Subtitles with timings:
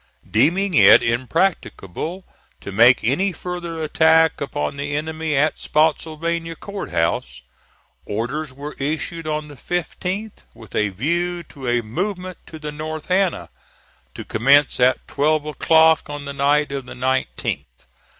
[0.27, 2.25] Deeming it impracticable
[2.59, 7.43] to make any further attack upon the enemy at Spottsylvania Court House,
[8.07, 13.11] orders were issued on the 15th with a view to a movement to the North
[13.11, 13.49] Anna,
[14.15, 17.65] to commence at twelve o'clock on the night of the 19th.